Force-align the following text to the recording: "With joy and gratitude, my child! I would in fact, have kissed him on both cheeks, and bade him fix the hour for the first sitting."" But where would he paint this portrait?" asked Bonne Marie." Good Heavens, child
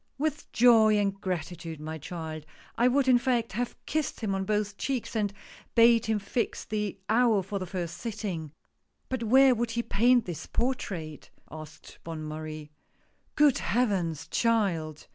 "With 0.17 0.51
joy 0.51 0.97
and 0.97 1.13
gratitude, 1.21 1.79
my 1.79 1.99
child! 1.99 2.43
I 2.75 2.87
would 2.87 3.07
in 3.07 3.19
fact, 3.19 3.51
have 3.51 3.75
kissed 3.85 4.21
him 4.21 4.33
on 4.33 4.45
both 4.45 4.75
cheeks, 4.79 5.15
and 5.15 5.31
bade 5.75 6.07
him 6.07 6.17
fix 6.17 6.65
the 6.65 6.97
hour 7.07 7.43
for 7.43 7.59
the 7.59 7.67
first 7.67 7.97
sitting."" 7.97 8.51
But 9.09 9.21
where 9.21 9.53
would 9.53 9.69
he 9.69 9.83
paint 9.83 10.25
this 10.25 10.47
portrait?" 10.47 11.29
asked 11.51 11.99
Bonne 12.03 12.23
Marie." 12.23 12.71
Good 13.35 13.59
Heavens, 13.59 14.25
child 14.27 15.05